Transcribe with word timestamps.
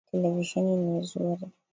Televisheni 0.11 0.73
ni 0.81 0.91
nzuri. 1.01 1.45